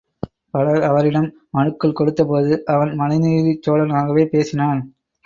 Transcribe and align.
பலர் 0.51 0.81
அவரிடம் 0.81 1.27
மனுக்கள் 1.49 1.93
கொடுத்தபோது, 1.93 2.63
இவன் 2.67 2.93
மனுநீதிச் 2.99 3.61
சோழனாகவே 3.67 4.25
பேசினான். 4.27 4.81